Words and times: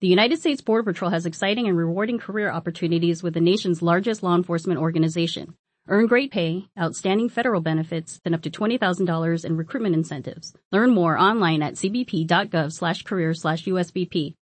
The 0.00 0.08
United 0.08 0.38
States 0.40 0.60
Border 0.60 0.92
Patrol 0.92 1.12
has 1.12 1.24
exciting 1.24 1.68
and 1.68 1.78
rewarding 1.78 2.18
career 2.18 2.50
opportunities 2.50 3.22
with 3.22 3.34
the 3.34 3.40
nation's 3.40 3.80
largest 3.80 4.22
law 4.24 4.34
enforcement 4.34 4.80
organization. 4.80 5.54
Earn 5.86 6.08
great 6.08 6.32
pay, 6.32 6.66
outstanding 6.78 7.28
federal 7.28 7.60
benefits, 7.60 8.20
and 8.24 8.34
up 8.34 8.42
to 8.42 8.50
$20,000 8.50 9.44
in 9.44 9.56
recruitment 9.56 9.94
incentives. 9.94 10.52
Learn 10.72 10.90
more 10.90 11.16
online 11.16 11.62
at 11.62 11.74
cbp.gov 11.74 12.72
slash 12.72 13.02
career 13.02 13.34
slash 13.34 13.66
USBP. 13.66 14.34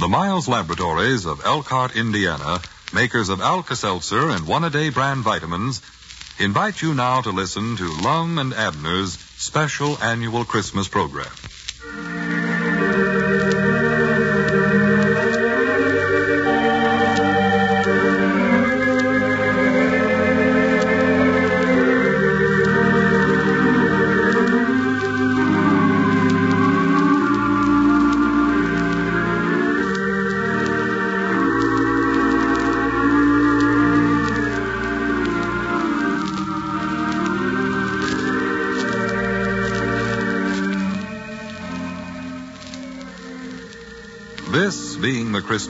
The 0.00 0.08
Miles 0.08 0.48
Laboratories 0.48 1.24
of 1.24 1.44
Elkhart, 1.44 1.94
Indiana, 1.94 2.60
makers 2.92 3.28
of 3.28 3.40
Alka-Seltzer 3.40 4.30
and 4.30 4.48
one-a-day 4.48 4.90
brand 4.90 5.20
vitamins, 5.20 5.80
invite 6.40 6.82
you 6.82 6.92
now 6.92 7.20
to 7.20 7.30
listen 7.30 7.76
to 7.76 8.02
Lum 8.02 8.38
and 8.38 8.52
Abner's 8.52 9.12
special 9.12 9.96
annual 10.02 10.44
Christmas 10.44 10.88
program. 10.88 11.30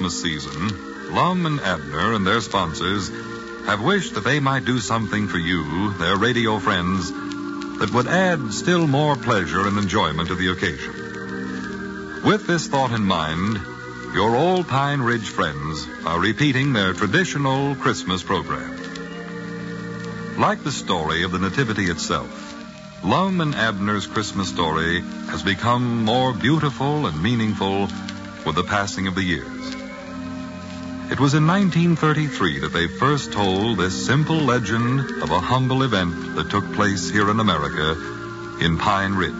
Christmas 0.09 0.23
season, 0.23 1.15
Lum 1.15 1.45
and 1.45 1.61
Abner 1.61 2.15
and 2.15 2.27
their 2.27 2.41
sponsors 2.41 3.11
have 3.67 3.83
wished 3.83 4.15
that 4.15 4.25
they 4.25 4.41
might 4.41 4.65
do 4.65 4.79
something 4.79 5.29
for 5.29 5.37
you, 5.37 5.93
their 5.99 6.17
radio 6.17 6.59
friends, 6.59 7.11
that 7.79 7.91
would 7.93 8.07
add 8.07 8.55
still 8.55 8.87
more 8.87 9.17
pleasure 9.17 9.67
and 9.67 9.77
enjoyment 9.77 10.29
to 10.29 10.35
the 10.35 10.51
occasion. 10.51 12.23
With 12.25 12.47
this 12.47 12.69
thought 12.69 12.93
in 12.93 13.03
mind, 13.03 13.61
your 14.15 14.35
old 14.35 14.67
Pine 14.67 15.03
Ridge 15.03 15.29
friends 15.29 15.87
are 16.07 16.19
repeating 16.19 16.73
their 16.73 16.95
traditional 16.95 17.75
Christmas 17.75 18.23
program. 18.23 18.79
Like 20.39 20.65
the 20.65 20.73
story 20.73 21.25
of 21.25 21.33
the 21.33 21.39
Nativity 21.39 21.91
itself, 21.91 22.55
Lum 23.05 23.43
and 23.43 23.55
Abner's 23.55 24.07
Christmas 24.07 24.49
story 24.49 25.03
has 25.29 25.43
become 25.43 26.03
more 26.05 26.33
beautiful 26.33 27.07
and 27.07 27.23
meaningful 27.23 27.89
with 28.47 28.55
the 28.55 28.65
passing 28.65 29.07
of 29.07 29.15
the 29.15 29.23
years. 29.23 29.78
It 31.11 31.19
was 31.19 31.33
in 31.33 31.47
1933 31.47 32.59
that 32.59 32.73
they 32.75 32.87
first 32.87 33.33
told 33.33 33.79
this 33.79 34.07
simple 34.07 34.37
legend 34.37 35.01
of 35.23 35.31
a 35.31 35.41
humble 35.41 35.83
event 35.83 36.37
that 36.37 36.51
took 36.51 36.75
place 36.75 37.09
here 37.09 37.31
in 37.31 37.41
America 37.41 37.93
in 38.61 38.77
Pine 38.77 39.15
Ridge. 39.15 39.33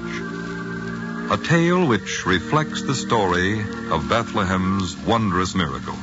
A 1.31 1.37
tale 1.37 1.87
which 1.87 2.25
reflects 2.25 2.81
the 2.81 2.95
story 2.95 3.61
of 3.61 4.09
Bethlehem's 4.09 4.97
wondrous 4.97 5.55
miracle. 5.55 5.99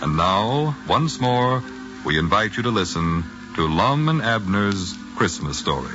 And 0.00 0.16
now, 0.16 0.74
once 0.88 1.20
more, 1.20 1.62
we 2.06 2.18
invite 2.18 2.56
you 2.56 2.62
to 2.62 2.70
listen 2.70 3.22
to 3.56 3.68
Lum 3.68 4.08
and 4.08 4.22
Abner's 4.22 4.96
Christmas 5.16 5.58
story. 5.58 5.94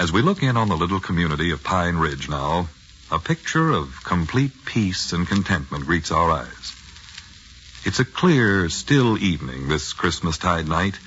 As 0.00 0.10
we 0.10 0.22
look 0.22 0.42
in 0.42 0.56
on 0.56 0.68
the 0.68 0.76
little 0.76 1.00
community 1.00 1.52
of 1.52 1.62
Pine 1.62 1.98
Ridge 1.98 2.28
now, 2.28 2.68
a 3.10 3.18
picture 3.20 3.70
of 3.70 4.02
complete 4.02 4.64
peace 4.64 5.12
and 5.12 5.28
contentment 5.28 5.86
greets 5.86 6.10
our 6.10 6.30
eyes. 6.30 6.74
It's 7.84 8.00
a 8.00 8.04
clear, 8.04 8.68
still 8.68 9.16
evening 9.16 9.68
this 9.68 9.92
Christmastide 9.92 10.66
night, 10.66 10.98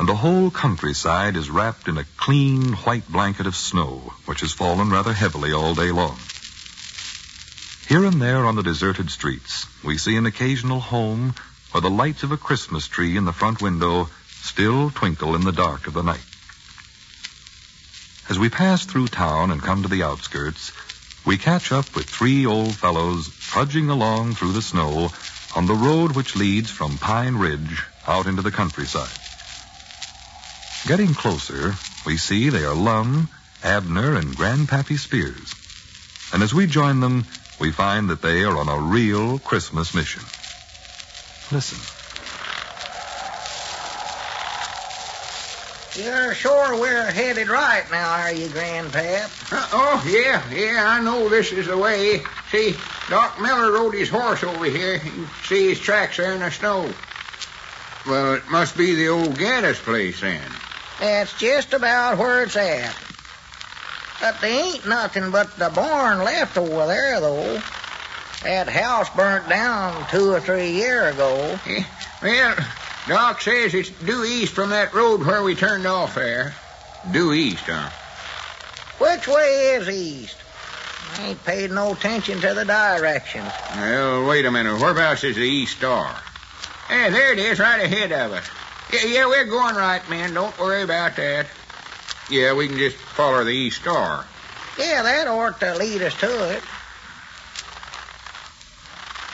and 0.00 0.08
the 0.08 0.16
whole 0.16 0.50
countryside 0.50 1.36
is 1.36 1.48
wrapped 1.48 1.86
in 1.86 1.96
a 1.96 2.06
clean 2.16 2.72
white 2.72 3.08
blanket 3.08 3.46
of 3.46 3.54
snow, 3.54 4.12
which 4.24 4.40
has 4.40 4.52
fallen 4.52 4.90
rather 4.90 5.12
heavily 5.12 5.52
all 5.52 5.76
day 5.76 5.92
long. 5.92 6.18
Here 7.86 8.04
and 8.04 8.20
there 8.20 8.44
on 8.44 8.56
the 8.56 8.62
deserted 8.64 9.10
streets, 9.10 9.66
we 9.84 9.98
see 9.98 10.16
an 10.16 10.26
occasional 10.26 10.80
home 10.80 11.34
where 11.70 11.82
the 11.82 11.90
lights 11.90 12.24
of 12.24 12.32
a 12.32 12.36
Christmas 12.36 12.88
tree 12.88 13.16
in 13.16 13.26
the 13.26 13.32
front 13.32 13.62
window 13.62 14.08
still 14.28 14.90
twinkle 14.90 15.36
in 15.36 15.44
the 15.44 15.52
dark 15.52 15.86
of 15.86 15.94
the 15.94 16.02
night. 16.02 16.24
As 18.28 18.40
we 18.40 18.48
pass 18.48 18.84
through 18.84 19.08
town 19.08 19.52
and 19.52 19.62
come 19.62 19.82
to 19.82 19.88
the 19.88 20.02
outskirts, 20.02 20.72
we 21.24 21.38
catch 21.38 21.72
up 21.72 21.94
with 21.94 22.06
three 22.06 22.46
old 22.46 22.74
fellows 22.74 23.28
trudging 23.38 23.90
along 23.90 24.34
through 24.34 24.52
the 24.52 24.62
snow 24.62 25.10
on 25.54 25.66
the 25.66 25.74
road 25.74 26.16
which 26.16 26.36
leads 26.36 26.70
from 26.70 26.98
Pine 26.98 27.36
Ridge 27.36 27.84
out 28.06 28.26
into 28.26 28.42
the 28.42 28.50
countryside. 28.50 29.10
Getting 30.86 31.14
closer, 31.14 31.74
we 32.04 32.16
see 32.16 32.48
they 32.48 32.64
are 32.64 32.74
Lum, 32.74 33.28
Abner, 33.62 34.16
and 34.16 34.36
Grandpappy 34.36 34.98
Spears. 34.98 35.54
And 36.32 36.42
as 36.42 36.52
we 36.52 36.66
join 36.66 37.00
them, 37.00 37.24
we 37.60 37.70
find 37.70 38.10
that 38.10 38.22
they 38.22 38.42
are 38.42 38.56
on 38.56 38.68
a 38.68 38.78
real 38.78 39.38
Christmas 39.38 39.94
mission. 39.94 40.22
Listen. 41.52 42.01
You're 45.94 46.34
sure 46.34 46.80
we're 46.80 47.10
headed 47.10 47.48
right 47.48 47.84
now, 47.90 48.12
are 48.12 48.32
you, 48.32 48.46
Grandpap? 48.48 49.52
Uh, 49.52 49.68
oh, 49.72 50.02
yeah, 50.08 50.42
yeah, 50.50 50.84
I 50.86 51.02
know 51.02 51.28
this 51.28 51.52
is 51.52 51.66
the 51.66 51.76
way. 51.76 52.22
See, 52.50 52.74
Doc 53.10 53.38
Miller 53.40 53.72
rode 53.72 53.94
his 53.94 54.08
horse 54.08 54.42
over 54.42 54.64
here. 54.64 54.94
You 54.94 55.00
can 55.00 55.26
see 55.44 55.68
his 55.68 55.78
tracks 55.80 56.16
there 56.16 56.32
in 56.32 56.40
the 56.40 56.50
snow. 56.50 56.90
Well, 58.06 58.34
it 58.34 58.48
must 58.50 58.76
be 58.76 58.94
the 58.94 59.08
old 59.08 59.34
Gaddis 59.34 59.74
place 59.76 60.22
then. 60.22 60.40
That's 60.98 61.38
just 61.38 61.74
about 61.74 62.16
where 62.16 62.42
it's 62.44 62.56
at. 62.56 62.96
But 64.20 64.40
there 64.40 64.64
ain't 64.64 64.86
nothing 64.88 65.30
but 65.30 65.54
the 65.58 65.68
barn 65.68 66.20
left 66.24 66.56
over 66.56 66.86
there, 66.86 67.20
though. 67.20 67.60
That 68.44 68.68
house 68.68 69.10
burnt 69.14 69.46
down 69.48 70.06
two 70.10 70.32
or 70.32 70.40
three 70.40 70.70
year 70.70 71.08
ago. 71.10 71.58
Eh, 71.66 71.84
Well, 72.22 72.56
Doc 73.08 73.40
says 73.40 73.74
it's 73.74 73.90
due 73.90 74.24
east 74.24 74.52
from 74.52 74.70
that 74.70 74.94
road 74.94 75.24
where 75.24 75.42
we 75.42 75.54
turned 75.54 75.86
off 75.86 76.14
there. 76.14 76.54
Due 77.10 77.32
east, 77.32 77.64
huh? 77.66 77.90
Which 78.98 79.26
way 79.26 79.74
is 79.74 79.88
east? 79.88 80.36
I 81.18 81.28
ain't 81.28 81.44
paid 81.44 81.70
no 81.70 81.92
attention 81.92 82.40
to 82.40 82.54
the 82.54 82.64
directions. 82.64 83.50
Well, 83.74 84.26
wait 84.26 84.46
a 84.46 84.50
minute. 84.50 84.80
Whereabouts 84.80 85.24
is 85.24 85.36
the 85.36 85.42
East 85.42 85.76
Star? 85.76 86.14
Hey, 86.88 87.10
there 87.10 87.32
it 87.32 87.38
is, 87.38 87.58
right 87.58 87.80
ahead 87.80 88.12
of 88.12 88.32
us. 88.32 88.48
Yeah, 88.92 89.04
yeah, 89.06 89.26
we're 89.26 89.44
going 89.44 89.74
right, 89.74 90.08
man. 90.08 90.32
Don't 90.32 90.56
worry 90.58 90.82
about 90.82 91.16
that. 91.16 91.46
Yeah, 92.30 92.54
we 92.54 92.68
can 92.68 92.78
just 92.78 92.96
follow 92.96 93.44
the 93.44 93.50
East 93.50 93.80
Star. 93.80 94.24
Yeah, 94.78 95.02
that 95.02 95.26
ought 95.28 95.60
to 95.60 95.74
lead 95.76 96.02
us 96.02 96.14
to 96.20 96.54
it. 96.54 96.62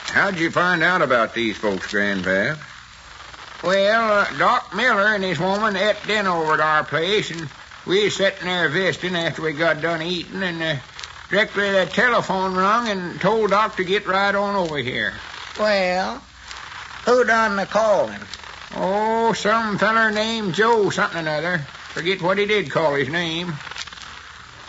How'd 0.07 0.37
you 0.39 0.49
find 0.51 0.81
out 0.83 1.01
about 1.01 1.33
these 1.33 1.55
folks, 1.55 1.93
Grandpap? 1.93 2.57
Well, 3.61 4.19
uh, 4.19 4.37
Doc 4.37 4.73
Miller 4.73 5.07
and 5.07 5.23
his 5.23 5.37
woman 5.37 5.75
ate 5.75 5.97
dinner 6.07 6.29
over 6.29 6.53
at 6.53 6.59
our 6.61 6.83
place, 6.85 7.29
and 7.29 7.49
we 7.85 8.05
was 8.05 8.15
sitting 8.15 8.45
there 8.45 8.69
visiting 8.69 9.17
after 9.17 9.41
we 9.41 9.51
got 9.51 9.81
done 9.81 10.01
eating, 10.01 10.41
and 10.41 10.61
uh, 10.61 10.75
directly 11.29 11.69
the 11.71 11.85
telephone 11.85 12.55
rung 12.55 12.87
and 12.87 13.19
told 13.19 13.49
Doc 13.49 13.75
to 13.75 13.83
get 13.83 14.07
right 14.07 14.33
on 14.33 14.55
over 14.55 14.77
here. 14.77 15.13
Well, 15.59 16.23
who 17.05 17.25
done 17.25 17.57
the 17.57 17.65
calling? 17.65 18.19
Oh, 18.75 19.33
some 19.33 19.77
feller 19.77 20.11
named 20.11 20.53
Joe 20.53 20.89
something 20.89 21.27
or 21.27 21.31
other. 21.31 21.57
Forget 21.89 22.21
what 22.21 22.37
he 22.37 22.45
did 22.45 22.71
call 22.71 22.93
his 22.93 23.09
name. 23.09 23.53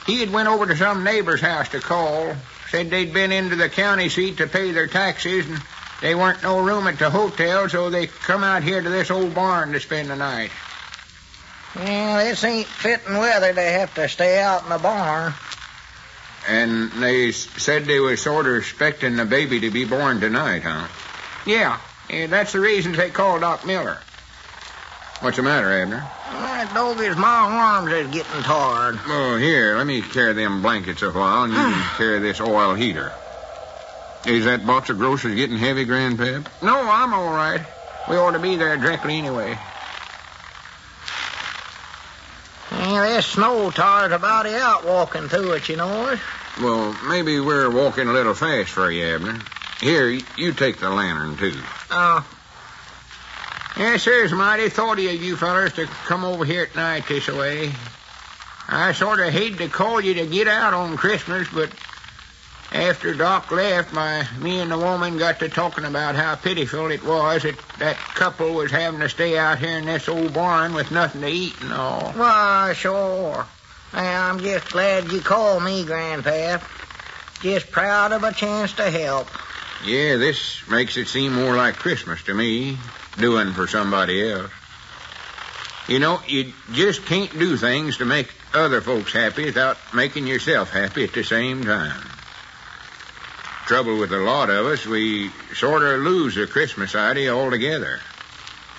He 0.06 0.18
had 0.18 0.32
went 0.32 0.48
over 0.48 0.66
to 0.66 0.76
some 0.76 1.04
neighbor's 1.04 1.40
house 1.40 1.68
to 1.70 1.80
call. 1.80 2.34
Said 2.70 2.90
they'd 2.90 3.12
been 3.12 3.30
into 3.30 3.56
the 3.56 3.68
county 3.68 4.08
seat 4.08 4.38
to 4.38 4.46
pay 4.46 4.72
their 4.72 4.86
taxes, 4.86 5.46
and 5.46 5.60
they 6.00 6.14
weren't 6.14 6.42
no 6.42 6.60
room 6.60 6.86
at 6.86 6.98
the 6.98 7.10
hotel, 7.10 7.68
so 7.68 7.90
they 7.90 8.06
come 8.06 8.42
out 8.42 8.62
here 8.62 8.80
to 8.80 8.88
this 8.88 9.10
old 9.10 9.34
barn 9.34 9.72
to 9.72 9.80
spend 9.80 10.08
the 10.08 10.16
night. 10.16 10.50
Well, 11.76 12.24
this 12.24 12.42
ain't 12.42 12.66
fitting 12.66 13.16
weather 13.16 13.52
to 13.52 13.62
have 13.62 13.94
to 13.94 14.08
stay 14.08 14.40
out 14.40 14.64
in 14.64 14.70
the 14.70 14.78
barn. 14.78 15.34
And 16.48 16.90
they 16.92 17.32
said 17.32 17.84
they 17.84 18.00
was 18.00 18.22
sort 18.22 18.46
of 18.46 18.56
expecting 18.56 19.16
the 19.16 19.26
baby 19.26 19.60
to 19.60 19.70
be 19.70 19.84
born 19.84 20.20
tonight, 20.20 20.62
huh? 20.62 20.88
Yeah. 21.46 21.78
yeah 22.08 22.26
that's 22.26 22.52
the 22.52 22.60
reason 22.60 22.92
they 22.92 23.10
called 23.10 23.42
Doc 23.42 23.66
Miller. 23.66 23.98
What's 25.20 25.36
the 25.36 25.42
matter, 25.42 25.70
Abner? 25.70 26.08
That 26.30 26.72
doggies, 26.74 27.16
my 27.16 27.28
arms 27.28 27.92
is 27.92 28.06
getting 28.08 28.42
tired. 28.42 28.98
Oh, 29.06 29.36
here, 29.36 29.76
let 29.76 29.86
me 29.86 30.00
carry 30.00 30.32
them 30.32 30.62
blankets 30.62 31.02
a 31.02 31.10
while, 31.10 31.44
and 31.44 31.52
you 31.52 31.58
can 31.58 31.82
carry 31.96 32.18
this 32.20 32.40
oil 32.40 32.74
heater. 32.74 33.12
Is 34.26 34.44
that 34.44 34.66
box 34.66 34.90
of 34.90 34.98
groceries 34.98 35.36
getting 35.36 35.56
heavy, 35.56 35.86
Grandpap? 35.86 36.46
No, 36.62 36.78
I'm 36.78 37.14
all 37.14 37.32
right. 37.32 37.62
We 38.08 38.16
ought 38.16 38.32
to 38.32 38.38
be 38.38 38.56
there 38.56 38.76
directly 38.76 39.16
anyway. 39.18 39.58
Yeah, 42.72 43.02
this 43.08 43.26
snow 43.26 43.70
tire's 43.70 44.12
about 44.12 44.46
out 44.46 44.84
walking 44.84 45.28
through 45.28 45.52
it, 45.52 45.68
you 45.68 45.76
know. 45.76 46.18
Well, 46.60 46.96
maybe 47.08 47.40
we're 47.40 47.70
walking 47.70 48.08
a 48.08 48.12
little 48.12 48.34
fast 48.34 48.70
for 48.70 48.90
you, 48.90 49.04
Abner. 49.04 49.40
Here, 49.80 50.08
you 50.36 50.52
take 50.52 50.78
the 50.78 50.90
lantern, 50.90 51.36
too. 51.36 51.58
Oh, 51.90 52.26
Yes, 53.76 54.02
sir, 54.02 54.24
it's 54.24 54.32
mighty 54.32 54.68
thoughty 54.68 55.14
of 55.14 55.22
you 55.22 55.36
fellers 55.36 55.72
to 55.74 55.86
come 55.86 56.24
over 56.24 56.44
here 56.44 56.64
at 56.64 56.74
night 56.74 57.06
this 57.08 57.28
way. 57.28 57.72
I 58.68 58.92
sort 58.92 59.20
of 59.20 59.32
hate 59.32 59.58
to 59.58 59.68
call 59.68 60.00
you 60.00 60.14
to 60.14 60.26
get 60.26 60.48
out 60.48 60.74
on 60.74 60.96
Christmas, 60.96 61.48
but 61.48 61.70
after 62.72 63.14
Doc 63.14 63.50
left, 63.50 63.92
my 63.92 64.26
me 64.38 64.60
and 64.60 64.70
the 64.70 64.78
woman 64.78 65.18
got 65.18 65.40
to 65.40 65.48
talking 65.48 65.84
about 65.84 66.14
how 66.14 66.36
pitiful 66.36 66.90
it 66.90 67.02
was 67.02 67.42
that 67.42 67.58
that 67.78 67.96
couple 67.96 68.54
was 68.54 68.70
having 68.70 69.00
to 69.00 69.08
stay 69.08 69.36
out 69.36 69.58
here 69.58 69.78
in 69.78 69.86
this 69.86 70.08
old 70.08 70.32
barn 70.32 70.72
with 70.74 70.90
nothing 70.90 71.22
to 71.22 71.28
eat 71.28 71.60
and 71.60 71.72
all. 71.72 72.12
why, 72.12 72.72
sure. 72.74 73.44
I'm 73.92 74.38
just 74.38 74.70
glad 74.70 75.10
you 75.10 75.20
called 75.20 75.64
me, 75.64 75.84
Grandpap. 75.84 76.62
Just 77.42 77.72
proud 77.72 78.12
of 78.12 78.22
a 78.22 78.32
chance 78.32 78.72
to 78.74 78.88
help. 78.90 79.26
Yeah, 79.84 80.16
this 80.16 80.68
makes 80.68 80.96
it 80.96 81.08
seem 81.08 81.34
more 81.34 81.56
like 81.56 81.74
Christmas 81.74 82.22
to 82.24 82.34
me, 82.34 82.78
doing 83.18 83.52
for 83.52 83.66
somebody 83.66 84.30
else. 84.30 84.50
You 85.88 85.98
know, 85.98 86.20
you 86.28 86.52
just 86.72 87.04
can't 87.06 87.36
do 87.36 87.56
things 87.56 87.96
to 87.96 88.04
make 88.04 88.32
other 88.54 88.80
folks 88.80 89.12
happy 89.12 89.46
without 89.46 89.76
making 89.92 90.26
yourself 90.26 90.70
happy 90.70 91.02
at 91.02 91.12
the 91.12 91.24
same 91.24 91.64
time. 91.64 92.00
Trouble 93.70 93.98
with 93.98 94.10
a 94.12 94.18
lot 94.18 94.50
of 94.50 94.66
us, 94.66 94.84
we 94.84 95.30
sort 95.54 95.84
of 95.84 96.00
lose 96.00 96.34
the 96.34 96.48
Christmas 96.48 96.96
idea 96.96 97.32
altogether. 97.32 98.00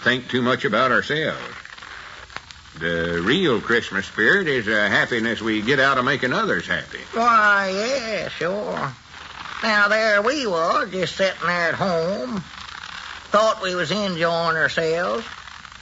Think 0.03 0.27
too 0.27 0.41
much 0.41 0.65
about 0.65 0.91
ourselves. 0.91 1.39
The 2.77 3.21
real 3.23 3.61
Christmas 3.61 4.05
spirit 4.05 4.49
is 4.49 4.67
a 4.67 4.89
happiness 4.89 5.41
we 5.41 5.61
get 5.61 5.79
out 5.79 5.97
of 5.97 6.03
making 6.03 6.33
others 6.33 6.67
happy. 6.67 6.99
Why, 7.13 7.71
yeah, 7.73 8.27
sure. 8.27 8.91
Now, 9.63 9.87
there 9.87 10.21
we 10.21 10.45
was, 10.45 10.91
just 10.91 11.15
sitting 11.15 11.39
there 11.47 11.69
at 11.69 11.75
home. 11.75 12.41
Thought 13.29 13.63
we 13.63 13.75
was 13.75 13.91
enjoying 13.91 14.57
ourselves. 14.57 15.25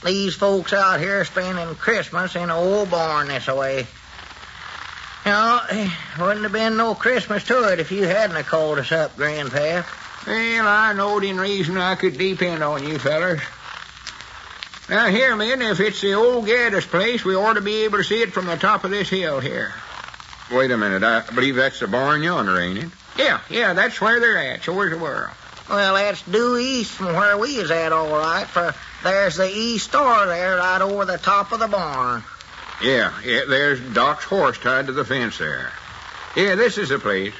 These 0.04 0.36
folks 0.36 0.72
out 0.72 1.00
here 1.00 1.24
spending 1.24 1.74
Christmas 1.74 2.36
in 2.36 2.42
an 2.42 2.50
old 2.50 2.92
barn 2.92 3.26
this 3.26 3.48
way. 3.48 3.88
You 5.24 5.32
know, 5.32 5.60
eh, 5.68 5.90
wouldn't 6.18 6.42
have 6.44 6.52
been 6.52 6.76
no 6.76 6.94
Christmas 6.94 7.44
to 7.44 7.72
it 7.72 7.80
if 7.80 7.92
you 7.92 8.04
hadn't 8.06 8.36
have 8.36 8.46
called 8.46 8.78
us 8.78 8.90
up, 8.90 9.16
Grandpap. 9.16 9.84
Well, 10.26 10.66
I 10.66 10.92
knowed 10.94 11.24
in 11.24 11.38
reason 11.38 11.76
I 11.76 11.94
could 11.94 12.16
depend 12.16 12.62
on 12.62 12.86
you 12.86 12.98
fellers. 12.98 13.40
Now, 14.88 15.06
here, 15.06 15.36
men, 15.36 15.62
if 15.62 15.78
it's 15.78 16.00
the 16.00 16.14
old 16.14 16.46
Gaddis 16.46 16.86
place, 16.86 17.24
we 17.24 17.36
ought 17.36 17.54
to 17.54 17.60
be 17.60 17.84
able 17.84 17.98
to 17.98 18.04
see 18.04 18.22
it 18.22 18.32
from 18.32 18.46
the 18.46 18.56
top 18.56 18.84
of 18.84 18.90
this 18.90 19.08
hill 19.08 19.40
here. 19.40 19.72
Wait 20.50 20.70
a 20.70 20.76
minute. 20.76 21.04
I 21.04 21.20
believe 21.32 21.56
that's 21.56 21.80
the 21.80 21.86
barn 21.86 22.22
yonder, 22.22 22.58
ain't 22.58 22.78
it? 22.78 22.90
Yeah, 23.16 23.40
yeah, 23.48 23.72
that's 23.74 24.00
where 24.00 24.18
they're 24.18 24.38
at. 24.38 24.64
So 24.64 24.74
where's 24.74 24.92
the 24.92 24.98
world? 24.98 25.30
Well, 25.68 25.94
that's 25.94 26.22
due 26.22 26.58
east 26.58 26.90
from 26.90 27.14
where 27.14 27.38
we 27.38 27.50
is 27.50 27.70
at, 27.70 27.92
all 27.92 28.10
right, 28.10 28.46
for 28.46 28.74
there's 29.04 29.36
the 29.36 29.48
east 29.48 29.84
star 29.86 30.26
there 30.26 30.56
right 30.56 30.80
over 30.80 31.04
the 31.04 31.18
top 31.18 31.52
of 31.52 31.60
the 31.60 31.68
barn. 31.68 32.24
Yeah, 32.82 33.12
yeah, 33.22 33.42
there's 33.46 33.80
Doc's 33.80 34.24
horse 34.24 34.58
tied 34.58 34.86
to 34.86 34.92
the 34.92 35.04
fence 35.04 35.38
there. 35.38 35.70
Yeah, 36.34 36.54
this 36.54 36.78
is 36.78 36.88
the 36.88 36.98
place. 36.98 37.34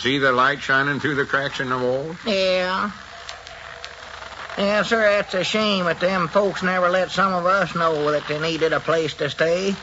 See 0.00 0.18
the 0.18 0.32
light 0.32 0.60
shining 0.60 1.00
through 1.00 1.14
the 1.14 1.24
cracks 1.24 1.60
in 1.60 1.70
the 1.70 1.78
wall? 1.78 2.16
Yeah. 2.26 2.90
Yeah, 4.58 4.82
sir, 4.82 5.00
that's 5.00 5.34
a 5.34 5.44
shame 5.44 5.84
that 5.84 6.00
them 6.00 6.28
folks 6.28 6.62
never 6.62 6.88
let 6.88 7.10
some 7.10 7.32
of 7.32 7.46
us 7.46 7.74
know 7.74 8.10
that 8.10 8.26
they 8.26 8.40
needed 8.40 8.72
a 8.72 8.80
place 8.80 9.14
to 9.14 9.30
stay. 9.30 9.76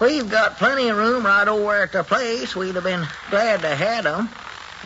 We've 0.00 0.28
got 0.28 0.58
plenty 0.58 0.88
of 0.88 0.96
room 0.96 1.24
right 1.24 1.46
over 1.46 1.82
at 1.82 1.92
the 1.92 2.02
place. 2.02 2.56
We'd 2.56 2.74
have 2.74 2.84
been 2.84 3.06
glad 3.30 3.60
to 3.62 3.74
had 3.74 4.06
'em. 4.06 4.28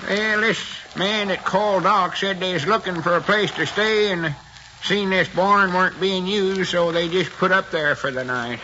Well, 0.06 0.40
this 0.42 0.60
man 0.96 1.28
that 1.28 1.44
called 1.44 1.84
Doc 1.84 2.16
said 2.16 2.40
they 2.40 2.52
was 2.52 2.66
looking 2.66 3.02
for 3.02 3.16
a 3.16 3.20
place 3.22 3.50
to 3.52 3.66
stay 3.66 4.12
and 4.12 4.34
seen 4.82 5.10
this 5.10 5.28
barn 5.28 5.72
weren't 5.72 6.00
being 6.00 6.26
used, 6.26 6.70
so 6.70 6.92
they 6.92 7.08
just 7.08 7.30
put 7.32 7.52
up 7.52 7.70
there 7.70 7.94
for 7.94 8.10
the 8.10 8.24
night. 8.24 8.60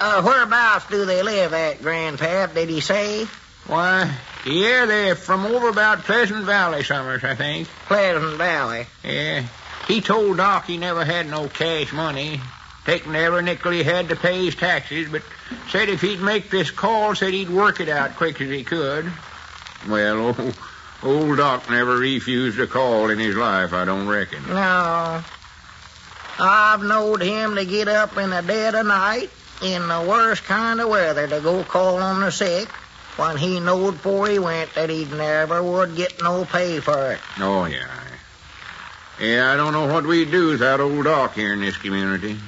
Uh, 0.00 0.22
whereabouts 0.22 0.86
do 0.88 1.04
they 1.04 1.22
live 1.22 1.52
at, 1.52 1.78
Grandpap, 1.78 2.54
did 2.54 2.68
he 2.68 2.80
say? 2.80 3.26
Why, 3.66 4.12
yeah, 4.44 4.86
they're 4.86 5.14
from 5.14 5.46
over 5.46 5.68
about 5.68 6.00
Pleasant 6.00 6.44
Valley, 6.44 6.82
Summers, 6.82 7.22
I 7.22 7.36
think. 7.36 7.68
Pleasant 7.86 8.36
Valley. 8.36 8.86
Yeah. 9.04 9.46
He 9.86 10.00
told 10.00 10.38
Doc 10.38 10.66
he 10.66 10.76
never 10.76 11.04
had 11.04 11.28
no 11.28 11.48
cash 11.48 11.92
money. 11.92 12.40
Taking 12.84 13.14
every 13.14 13.42
nickel 13.42 13.70
he 13.70 13.84
had 13.84 14.08
to 14.08 14.16
pay 14.16 14.44
his 14.44 14.56
taxes, 14.56 15.08
but 15.08 15.22
said 15.70 15.88
if 15.88 16.00
he'd 16.00 16.20
make 16.20 16.50
this 16.50 16.72
call, 16.72 17.14
said 17.14 17.32
he'd 17.32 17.50
work 17.50 17.78
it 17.78 17.88
out 17.88 18.16
quick 18.16 18.40
as 18.40 18.50
he 18.50 18.64
could. 18.64 19.12
Well, 19.88 20.18
old, 20.18 20.58
old 21.02 21.36
Doc 21.36 21.68
never 21.70 21.96
refused 21.96 22.60
a 22.60 22.66
call 22.66 23.10
in 23.10 23.18
his 23.18 23.36
life, 23.36 23.72
I 23.72 23.84
don't 23.84 24.08
reckon. 24.08 24.46
No. 24.48 25.22
I've 26.38 26.82
knowed 26.82 27.22
him 27.22 27.56
to 27.56 27.64
get 27.64 27.88
up 27.88 28.16
in 28.16 28.30
the 28.30 28.42
dead 28.42 28.74
of 28.74 28.86
night 28.86 29.30
in 29.62 29.86
the 29.86 30.04
worst 30.08 30.44
kind 30.44 30.80
of 30.80 30.88
weather 30.88 31.28
to 31.28 31.40
go 31.40 31.62
call 31.64 31.98
on 31.98 32.20
the 32.20 32.30
sick 32.30 32.68
when 33.16 33.36
he 33.36 33.60
knowed 33.60 33.92
before 33.92 34.28
he 34.28 34.38
went 34.38 34.74
that 34.74 34.90
he 34.90 35.04
never 35.04 35.62
would 35.62 35.94
get 35.96 36.22
no 36.22 36.44
pay 36.44 36.80
for 36.80 37.12
it. 37.12 37.20
Oh, 37.38 37.66
yeah. 37.66 37.86
Yeah, 39.20 39.52
I 39.52 39.56
don't 39.56 39.72
know 39.72 39.92
what 39.92 40.04
we'd 40.04 40.30
do 40.30 40.48
without 40.48 40.80
old 40.80 41.04
Doc 41.04 41.34
here 41.34 41.52
in 41.52 41.60
this 41.60 41.76
community. 41.76 42.38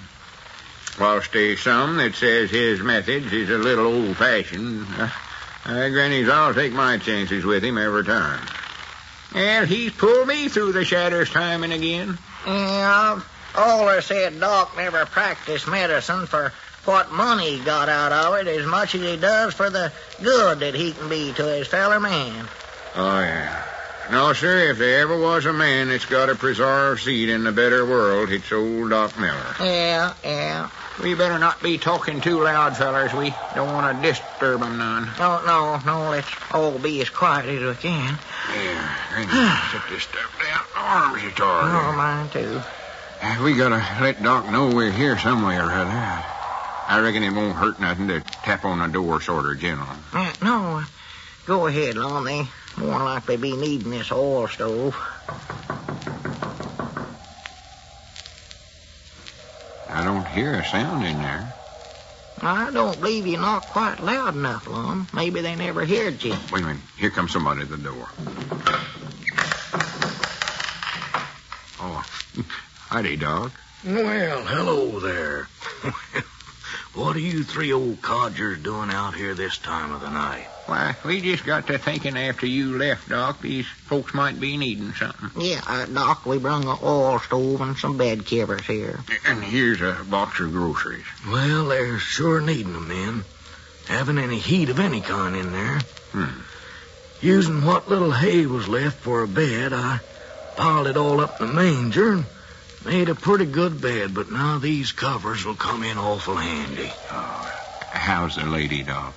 Whilst 0.98 1.32
there's 1.32 1.60
some 1.60 1.98
that 1.98 2.14
says 2.14 2.50
his 2.50 2.80
methods 2.80 3.32
is 3.32 3.50
a 3.50 3.58
little 3.58 3.86
old-fashioned, 3.86 4.86
uh, 5.66 5.88
Granny's 5.88 6.28
I'll 6.28 6.54
take 6.54 6.72
my 6.72 6.98
chances 6.98 7.44
with 7.44 7.64
him 7.64 7.78
every 7.78 8.04
time. 8.04 8.46
And 9.34 9.68
he's 9.68 9.92
pulled 9.92 10.28
me 10.28 10.48
through 10.48 10.72
the 10.72 10.84
shadows 10.84 11.30
time 11.30 11.64
and 11.64 11.72
again. 11.72 12.18
Yeah, 12.46 13.20
I've 13.56 14.04
said 14.04 14.38
Doc 14.38 14.76
never 14.76 15.06
practiced 15.06 15.66
medicine 15.66 16.26
for 16.26 16.52
what 16.84 17.10
money 17.10 17.56
he 17.56 17.64
got 17.64 17.88
out 17.88 18.12
of 18.12 18.34
it 18.34 18.46
as 18.46 18.66
much 18.66 18.94
as 18.94 19.00
he 19.00 19.16
does 19.16 19.54
for 19.54 19.70
the 19.70 19.92
good 20.22 20.60
that 20.60 20.74
he 20.74 20.92
can 20.92 21.08
be 21.08 21.32
to 21.32 21.44
his 21.44 21.66
fellow 21.66 21.98
man. 21.98 22.46
Oh, 22.94 23.20
yeah. 23.20 23.64
No, 24.10 24.34
sir, 24.34 24.70
if 24.70 24.78
there 24.78 25.00
ever 25.00 25.18
was 25.18 25.46
a 25.46 25.52
man 25.52 25.88
that's 25.88 26.04
got 26.04 26.28
a 26.28 26.34
preserved 26.34 27.02
seed 27.02 27.30
in 27.30 27.44
the 27.44 27.52
better 27.52 27.86
world, 27.86 28.30
it's 28.30 28.52
old 28.52 28.90
Doc 28.90 29.18
Miller. 29.18 29.54
Yeah, 29.60 30.12
yeah. 30.22 30.68
We 31.02 31.14
better 31.14 31.38
not 31.38 31.60
be 31.60 31.76
talking 31.78 32.20
too 32.20 32.40
loud, 32.42 32.76
fellers. 32.76 33.12
We 33.12 33.34
don't 33.54 33.72
want 33.72 33.96
to 33.96 34.02
disturb 34.08 34.62
'em 34.62 34.78
none. 34.78 35.10
No, 35.18 35.42
no, 35.44 35.78
no, 35.84 36.10
let's 36.10 36.28
all 36.52 36.78
be 36.78 37.00
as 37.02 37.10
quiet 37.10 37.46
as 37.46 37.62
we 37.62 37.74
can. 37.74 38.18
Yeah, 38.54 38.96
Granny, 39.10 39.30
set 39.72 39.82
this 39.90 40.02
stuff 40.08 40.32
down. 40.40 40.60
Arms 40.76 41.24
are 41.24 41.30
tired. 41.32 41.88
Oh, 41.88 41.92
mine 41.96 42.28
too. 42.30 42.62
We 43.42 43.54
gotta 43.54 43.82
let 44.00 44.22
Doc 44.22 44.48
know 44.50 44.68
we're 44.68 44.92
here 44.92 45.18
somewhere 45.18 45.66
or 45.66 45.72
other. 45.72 46.24
I 46.86 47.00
reckon 47.00 47.22
it 47.22 47.32
won't 47.32 47.56
hurt 47.56 47.80
nothing 47.80 48.08
to 48.08 48.20
tap 48.20 48.64
on 48.64 48.78
the 48.78 48.86
door 48.88 49.20
sort 49.20 49.46
of 49.46 49.58
gentle. 49.58 49.86
Uh, 50.12 50.32
no, 50.42 50.84
go 51.46 51.66
ahead, 51.66 51.96
Lum. 51.96 52.24
They 52.24 52.46
more 52.76 52.98
likely 52.98 53.36
be 53.38 53.56
needing 53.56 53.90
this 53.90 54.12
oil 54.12 54.46
stove. 54.48 54.94
Hear 60.34 60.54
a 60.54 60.64
sound 60.64 61.06
in 61.06 61.16
there. 61.18 61.54
I 62.42 62.72
don't 62.72 62.98
believe 62.98 63.24
you 63.24 63.36
knocked 63.36 63.68
quite 63.68 64.00
loud 64.00 64.34
enough, 64.34 64.66
Lum. 64.66 65.06
Maybe 65.14 65.40
they 65.40 65.54
never 65.54 65.86
heard 65.86 66.24
you. 66.24 66.34
Wait 66.52 66.64
a 66.64 66.66
minute. 66.66 66.82
Here 66.96 67.10
comes 67.10 67.30
somebody 67.30 67.62
at 67.62 67.68
the 67.68 67.76
door. 67.76 68.08
Oh, 71.80 72.04
howdy, 72.88 73.16
Doc. 73.16 73.52
Well, 73.84 74.44
hello 74.44 74.98
there. 74.98 75.46
what 76.94 77.14
are 77.14 77.20
you 77.20 77.44
three 77.44 77.72
old 77.72 78.02
codgers 78.02 78.60
doing 78.60 78.90
out 78.90 79.14
here 79.14 79.34
this 79.34 79.56
time 79.58 79.92
of 79.92 80.00
the 80.00 80.10
night? 80.10 80.48
Why, 80.66 80.96
we 81.04 81.20
just 81.20 81.44
got 81.44 81.66
to 81.66 81.76
thinking 81.78 82.16
after 82.16 82.46
you 82.46 82.78
left, 82.78 83.08
Doc, 83.10 83.40
these 83.42 83.66
folks 83.66 84.14
might 84.14 84.40
be 84.40 84.56
needing 84.56 84.94
something. 84.94 85.30
Yeah, 85.42 85.60
uh, 85.66 85.84
Doc, 85.86 86.24
we 86.24 86.38
brung 86.38 86.64
a 86.64 86.76
oil 86.82 87.18
stove 87.18 87.60
and 87.60 87.76
some 87.76 87.98
bed 87.98 88.24
covers 88.26 88.62
here. 88.66 89.00
And 89.26 89.44
here's 89.44 89.82
a 89.82 90.02
box 90.08 90.40
of 90.40 90.52
groceries. 90.52 91.04
Well, 91.30 91.66
they're 91.66 91.98
sure 91.98 92.40
needing 92.40 92.72
needing 92.72 92.74
'em 92.76 92.88
then. 92.88 93.24
having 93.88 94.16
any 94.16 94.38
heat 94.38 94.70
of 94.70 94.80
any 94.80 95.02
kind 95.02 95.36
in 95.36 95.52
there. 95.52 95.78
Hmm. 96.12 96.40
Using 97.20 97.64
what 97.66 97.88
little 97.90 98.12
hay 98.12 98.46
was 98.46 98.66
left 98.66 98.98
for 99.00 99.22
a 99.22 99.28
bed, 99.28 99.74
I 99.74 100.00
piled 100.56 100.86
it 100.86 100.96
all 100.96 101.20
up 101.20 101.40
in 101.42 101.48
the 101.48 101.52
manger 101.52 102.12
and 102.12 102.24
made 102.86 103.10
a 103.10 103.14
pretty 103.14 103.44
good 103.44 103.80
bed, 103.82 104.14
but 104.14 104.30
now 104.30 104.58
these 104.58 104.92
covers 104.92 105.44
will 105.44 105.54
come 105.54 105.82
in 105.82 105.98
awful 105.98 106.36
handy. 106.36 106.90
How's 107.10 108.36
the 108.36 108.46
lady, 108.46 108.82
Doc? 108.82 109.14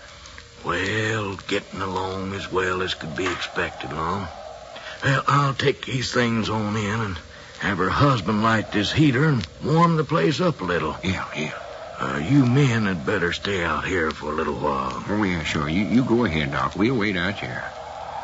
Well, 0.68 1.38
getting 1.48 1.82
along 1.82 2.34
as 2.34 2.52
well 2.52 2.82
as 2.82 2.94
could 2.94 3.16
be 3.16 3.26
expected, 3.26 3.94
Lum. 3.94 4.28
Well, 5.02 5.24
I'll 5.26 5.54
take 5.54 5.86
these 5.86 6.12
things 6.12 6.50
on 6.50 6.76
in 6.76 7.00
and 7.00 7.18
have 7.60 7.78
her 7.78 7.90
husband 7.90 8.44
light 8.44 8.74
this 8.74 8.92
heater 8.92 9.30
and 9.30 9.48
warm 9.64 9.96
the 9.96 10.04
place 10.04 10.42
up 10.42 10.60
a 10.60 10.66
little. 10.66 10.98
Yeah, 11.02 11.26
yeah. 11.34 11.54
Uh, 12.00 12.18
you 12.18 12.46
men 12.46 12.86
had 12.86 13.06
better 13.06 13.32
stay 13.32 13.64
out 13.64 13.86
here 13.86 14.12
for 14.12 14.34
a 14.34 14.36
little 14.36 14.56
while. 14.56 15.06
Oh, 15.08 15.24
yeah, 15.24 15.42
sure. 15.44 15.70
You, 15.70 15.86
you 15.86 16.04
go 16.04 16.26
ahead, 16.26 16.52
Doc. 16.52 16.76
We'll 16.76 16.98
wait 16.98 17.16
out 17.16 17.40
here. 17.40 17.64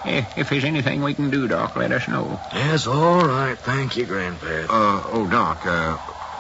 Eh, 0.04 0.26
if 0.36 0.50
there's 0.50 0.66
anything 0.66 1.02
we 1.02 1.14
can 1.14 1.30
do, 1.30 1.48
Doc, 1.48 1.78
let 1.78 1.94
us 1.94 2.10
know. 2.10 2.42
Yes, 2.54 2.88
all 2.88 3.26
right. 3.26 3.58
Thank 3.58 3.96
you, 3.96 4.06
Grandpap. 4.06 4.66
Uh, 4.66 5.04
oh, 5.14 5.28
Doc, 5.32 5.66
uh, 5.66 5.96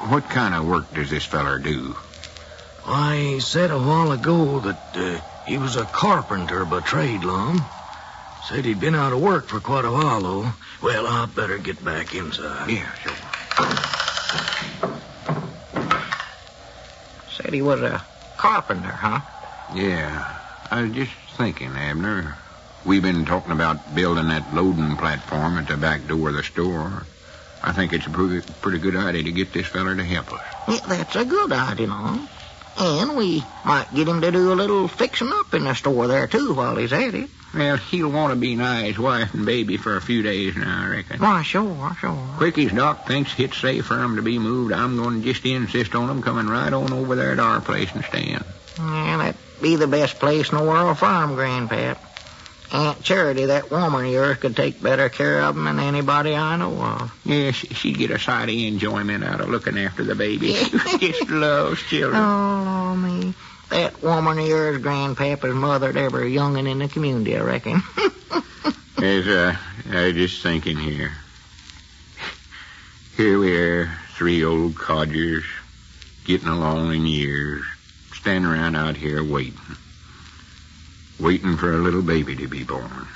what 0.10 0.29
kind 0.29 0.53
of 0.53 0.67
work 0.67 0.93
does 0.93 1.10
this 1.10 1.24
feller 1.24 1.60
do? 1.60 1.95
Why, 2.83 3.15
he 3.19 3.39
said 3.39 3.72
a 3.72 3.79
while 3.79 4.12
ago 4.12 4.60
that 4.60 4.77
uh, 4.95 5.22
he 5.46 5.58
was 5.58 5.76
a 5.76 5.86
carpenter 5.86 6.66
by 6.66 6.80
trade, 6.82 7.24
Lum. 7.24 7.64
Said 8.48 8.66
he'd 8.66 8.80
been 8.80 8.96
out 8.96 9.14
of 9.14 9.22
work 9.22 9.48
for 9.48 9.60
quite 9.60 9.86
a 9.86 9.92
while, 9.92 10.22
though. 10.22 10.52
Well, 10.82 11.08
I 11.08 11.26
better 11.28 11.58
get 11.58 11.84
back 11.84 12.14
inside. 12.14 12.70
Yeah, 12.70 12.94
sure. 12.96 13.14
Said 17.32 17.54
he 17.54 17.62
was 17.62 17.82
a 17.82 18.04
carpenter, 18.38 18.92
huh? 18.92 19.22
Yeah. 19.74 20.40
I 20.70 20.84
was 20.84 20.92
just 20.92 21.12
thinking, 21.38 21.72
Abner. 21.76 22.38
We've 22.86 23.02
been 23.02 23.26
talking 23.26 23.54
about 23.54 23.96
building 23.96 24.28
that 24.28 24.54
loading 24.54 24.98
platform 24.98 25.58
at 25.58 25.68
the 25.68 25.78
back 25.78 26.06
door 26.08 26.30
of 26.30 26.36
the 26.36 26.44
store. 26.44 27.06
I 27.64 27.72
think 27.72 27.94
it's 27.94 28.06
a 28.08 28.10
pretty, 28.10 28.46
pretty 28.62 28.80
good 28.80 28.98
idea 28.98 29.24
to 29.24 29.32
get 29.32 29.54
this 29.54 29.68
feller 29.68 29.96
to 29.96 30.04
help 30.04 30.34
us. 30.34 30.42
Yeah, 30.68 30.86
that's 30.88 31.16
a 31.16 31.24
good 31.24 31.54
idea, 31.54 31.88
Lum. 31.88 32.28
And 32.80 33.15
we 33.15 33.44
might 33.63 33.94
get 33.94 34.08
him 34.08 34.22
to 34.22 34.32
do 34.32 34.51
a 34.51 34.56
little 34.56 34.88
fixing 34.88 35.32
up 35.32 35.53
in 35.53 35.63
the 35.63 35.74
store 35.74 36.08
there, 36.08 36.27
too, 36.27 36.53
while 36.53 36.75
he's 36.75 36.92
at 36.94 37.13
it. 37.13 37.30
Well, 37.53 37.77
he'll 37.77 38.10
want 38.10 38.34
to 38.34 38.36
be 38.39 38.56
nigh 38.56 38.86
his 38.86 38.98
wife 38.98 39.36
and 39.36 39.46
baby 39.46 39.77
for 39.77 39.96
a 39.96 40.01
few 40.01 40.24
days 40.24 40.56
now, 40.56 40.86
I 40.86 40.88
reckon. 40.88 41.20
Why, 41.20 41.44
sure, 41.44 41.96
sure. 42.00 42.18
Quick 42.38 42.58
as 42.58 42.72
Doc 42.72 43.06
thinks 43.06 43.39
it's 43.39 43.58
safe 43.58 43.86
for 43.86 44.00
'em 44.00 44.15
to 44.15 44.24
be 44.24 44.39
moved, 44.39 44.74
I'm 44.74 44.98
going 44.98 45.22
to 45.22 45.34
just 45.34 45.46
insist 45.46 45.94
on 45.94 46.10
'em 46.10 46.24
coming 46.24 46.48
right 46.48 46.74
on 46.74 46.92
over 46.92 47.15
there 47.15 47.36
to 47.36 47.42
our 47.44 47.62
place 47.62 47.89
and 47.94 48.03
staying. 48.06 48.44
Yeah, 48.80 49.18
that'd 49.18 49.36
be 49.62 49.75
the 49.75 49.86
best 49.88 50.18
place 50.20 50.50
in 50.50 50.58
the 50.58 50.63
world 50.63 50.98
for 50.98 51.06
'em, 51.06 51.36
Grandpap. 51.36 51.98
Aunt 52.74 53.03
Charity, 53.03 53.46
that 53.46 53.70
woman 53.70 54.06
of 54.06 54.12
yours, 54.12 54.38
could 54.38 54.56
take 54.56 54.82
better 54.82 55.08
care 55.08 55.42
of 55.44 55.56
'em 55.56 55.65
than 55.65 55.80
anybody 55.80 56.36
I 56.36 56.58
know 56.58 56.74
of. 56.82 57.12
Yeah, 57.24 57.51
she- 57.51 57.74
she'd 57.74 57.98
get 58.00 58.10
a 58.10 58.18
sight 58.18 58.50
of 58.50 58.56
enjoyment 58.56 59.24
out 59.24 59.42
of 59.42 59.50
looking 59.50 59.77
after 59.77 60.03
the 60.03 60.15
baby. 60.15 60.53
just 61.00 61.30
loves 61.30 61.82
children. 61.84 62.20
Oh, 62.22 62.96
me. 62.96 63.36
That 63.70 64.01
woman 64.01 64.39
of 64.39 64.48
yours, 64.48 64.82
Grandpap, 64.82 65.42
has 65.44 65.53
mothered 65.53 65.98
every 65.98 66.32
youngin' 66.34 66.68
in 66.68 66.80
the 66.80 66.88
community, 66.88 67.38
I 67.38 67.42
reckon. 67.42 67.84
As 68.98 69.27
uh, 69.27 69.56
I 69.92 70.06
was 70.08 70.13
just 70.15 70.42
thinking 70.42 70.77
here. 70.77 71.12
Here 73.18 73.38
we 73.38 73.56
are, 73.56 73.92
three 74.15 74.44
old 74.44 74.75
codgers, 74.75 75.44
getting 76.25 76.48
along 76.48 76.94
in 76.96 77.06
years, 77.06 77.63
standing 78.15 78.50
around 78.50 78.75
out 78.75 78.96
here 78.98 79.24
waiting. 79.24 79.60
Waiting 81.20 81.58
for 81.58 81.74
a 81.74 81.77
little 81.77 82.01
baby 82.01 82.36
to 82.38 82.48
be 82.48 82.63
born. 82.63 83.08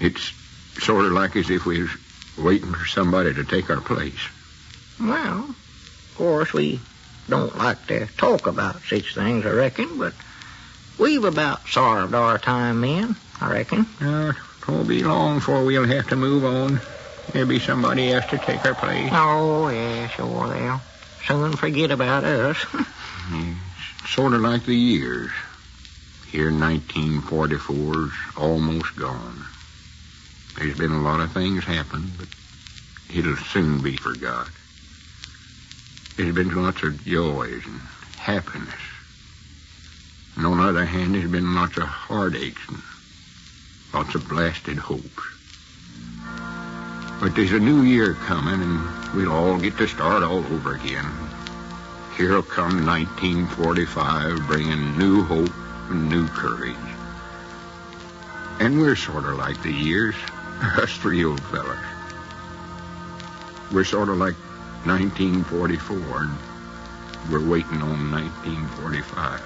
It's 0.00 0.32
sort 0.80 1.04
of 1.04 1.12
like 1.12 1.36
as 1.36 1.50
if 1.50 1.64
we 1.64 1.82
was 1.82 1.90
waiting 2.36 2.72
for 2.72 2.86
somebody 2.86 3.32
to 3.34 3.44
take 3.44 3.70
our 3.70 3.80
place. 3.80 4.18
well, 5.00 5.44
of 5.44 6.14
course, 6.16 6.52
we 6.52 6.80
don't 7.28 7.56
like 7.56 7.86
to 7.86 8.06
talk 8.06 8.46
about 8.46 8.82
such 8.82 9.14
things, 9.14 9.46
I 9.46 9.50
reckon, 9.50 9.98
but 9.98 10.14
we've 10.98 11.24
about 11.24 11.66
served 11.68 12.14
our 12.14 12.38
time 12.38 12.80
then, 12.80 13.16
I 13.40 13.52
reckon. 13.52 13.86
Uh, 14.00 14.32
it 14.60 14.68
won't 14.68 14.88
be 14.88 15.02
long 15.02 15.36
before 15.36 15.64
we'll 15.64 15.84
have 15.84 16.08
to 16.08 16.16
move 16.16 16.44
on. 16.44 16.80
There'll 17.32 17.48
be 17.48 17.58
somebody 17.60 18.12
else 18.12 18.26
to 18.26 18.38
take 18.38 18.64
our 18.66 18.74
place. 18.74 19.10
Oh, 19.12 19.68
yeah, 19.68 20.08
sure, 20.08 20.48
they'll 20.48 20.80
soon 21.26 21.56
forget 21.56 21.90
about 21.90 22.24
us. 22.24 22.64
Sort 24.08 24.34
of 24.34 24.40
like 24.40 24.66
the 24.66 24.76
years. 24.76 25.30
Here, 26.34 26.50
1944's 26.50 28.12
almost 28.36 28.96
gone. 28.96 29.44
There's 30.58 30.76
been 30.76 30.90
a 30.90 31.00
lot 31.00 31.20
of 31.20 31.30
things 31.30 31.62
happen, 31.62 32.10
but 32.18 32.26
it'll 33.16 33.36
soon 33.36 33.80
be 33.80 33.96
forgot. 33.96 34.48
There's 36.16 36.34
been 36.34 36.52
lots 36.60 36.82
of 36.82 37.04
joys 37.04 37.62
and 37.64 37.80
happiness. 38.18 38.74
And 40.34 40.44
on 40.44 40.58
the 40.58 40.64
other 40.64 40.84
hand, 40.84 41.14
there's 41.14 41.30
been 41.30 41.54
lots 41.54 41.76
of 41.76 41.84
heartaches 41.84 42.58
and 42.66 42.82
lots 43.92 44.16
of 44.16 44.28
blasted 44.28 44.78
hopes. 44.78 45.22
But 47.20 47.36
there's 47.36 47.52
a 47.52 47.60
new 47.60 47.82
year 47.82 48.14
coming, 48.14 48.60
and 48.60 49.14
we'll 49.14 49.30
all 49.30 49.56
get 49.56 49.78
to 49.78 49.86
start 49.86 50.24
all 50.24 50.38
over 50.38 50.74
again. 50.74 51.06
Here'll 52.16 52.42
come 52.42 52.84
1945, 52.84 54.48
bringing 54.48 54.98
new 54.98 55.22
hope 55.22 55.52
new 55.90 56.26
courage. 56.28 56.76
And 58.60 58.80
we're 58.80 58.96
sort 58.96 59.24
of 59.24 59.36
like 59.36 59.60
the 59.62 59.72
years, 59.72 60.14
us 60.62 60.96
three 60.98 61.24
old 61.24 61.40
fellas. 61.44 61.78
We're 63.72 63.84
sort 63.84 64.08
of 64.08 64.18
like 64.18 64.34
1944, 64.84 65.96
and 66.22 66.36
we're 67.30 67.40
waiting 67.48 67.82
on 67.82 68.10
1945. 68.10 69.42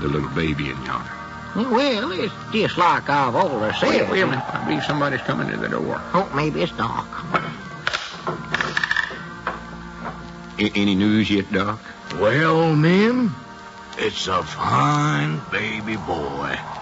The 0.00 0.08
little 0.08 0.28
baby 0.30 0.70
in 0.70 0.76
yonder. 0.84 1.10
well, 1.56 2.12
it's 2.12 2.32
just 2.52 2.78
like 2.78 3.08
I've 3.10 3.34
always 3.34 3.76
said. 3.78 3.88
Wait, 3.88 4.08
wait 4.10 4.20
a 4.22 4.26
minute. 4.26 4.44
I 4.54 4.64
believe 4.64 4.84
somebody's 4.84 5.20
coming 5.22 5.48
to 5.50 5.56
the 5.56 5.68
door. 5.68 6.00
Oh, 6.14 6.30
maybe 6.34 6.62
it's 6.62 6.72
Doc. 6.72 7.06
A- 10.60 10.72
any 10.74 10.94
news 10.94 11.30
yet, 11.30 11.50
Doc? 11.52 11.80
Well, 12.14 12.74
men, 12.74 13.30
it's 14.00 14.28
a 14.28 14.42
fine 14.44 15.42
baby 15.50 15.96
boy. 15.96 16.77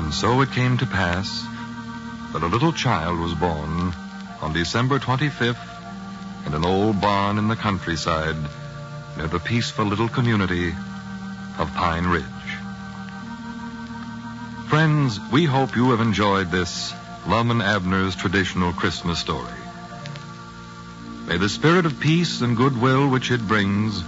And 0.00 0.14
so 0.14 0.40
it 0.40 0.50
came 0.52 0.78
to 0.78 0.86
pass 0.86 1.46
that 2.32 2.42
a 2.42 2.46
little 2.46 2.72
child 2.72 3.20
was 3.20 3.34
born 3.34 3.92
on 4.40 4.54
December 4.54 4.98
25th 4.98 6.46
in 6.46 6.54
an 6.54 6.64
old 6.64 7.02
barn 7.02 7.36
in 7.36 7.48
the 7.48 7.54
countryside 7.54 8.34
near 9.18 9.26
the 9.26 9.38
peaceful 9.38 9.84
little 9.84 10.08
community 10.08 10.70
of 11.58 11.70
Pine 11.74 12.06
Ridge. 12.06 12.24
Friends, 14.68 15.20
we 15.30 15.44
hope 15.44 15.76
you 15.76 15.90
have 15.90 16.00
enjoyed 16.00 16.50
this 16.50 16.94
Lum 17.28 17.50
and 17.50 17.60
Abner's 17.60 18.16
traditional 18.16 18.72
Christmas 18.72 19.18
story. 19.18 19.60
May 21.26 21.36
the 21.36 21.50
spirit 21.50 21.84
of 21.84 22.00
peace 22.00 22.40
and 22.40 22.56
goodwill 22.56 23.06
which 23.06 23.30
it 23.30 23.46
brings 23.46 24.02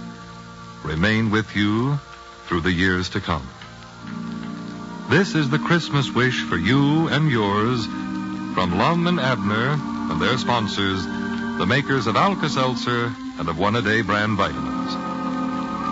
remain 0.83 1.29
with 1.29 1.55
you 1.55 1.99
through 2.47 2.61
the 2.61 2.71
years 2.71 3.09
to 3.09 3.21
come. 3.21 3.47
This 5.09 5.35
is 5.35 5.49
the 5.49 5.59
Christmas 5.59 6.09
wish 6.09 6.41
for 6.43 6.57
you 6.57 7.07
and 7.07 7.29
yours 7.29 7.85
from 7.85 8.77
Lum 8.77 9.05
and 9.07 9.19
Abner 9.19 9.77
and 10.11 10.21
their 10.21 10.37
sponsors, 10.37 11.05
the 11.05 11.65
makers 11.67 12.07
of 12.07 12.15
Alka-Seltzer 12.15 13.13
and 13.37 13.47
of 13.49 13.59
One-A-Day 13.59 14.01
brand 14.01 14.37
vitamins. 14.37 14.93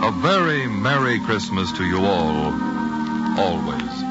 A 0.03 0.11
very 0.21 0.67
Merry 0.67 1.19
Christmas 1.19 1.71
to 1.73 1.85
you 1.85 2.05
all, 2.05 2.53
always. 3.39 4.10